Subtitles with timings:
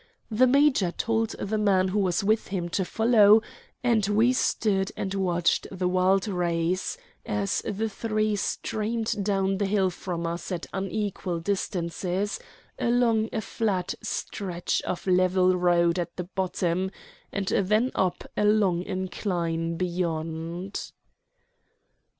[0.31, 3.43] The major told the man who was with him to follow,
[3.83, 9.91] and we stood and watched the wild race as the three streamed down the hill
[9.91, 12.39] from us at unequal distances,
[12.79, 16.89] along a flat stretch of level road at the bottom,
[17.31, 20.93] and then up a long incline beyond.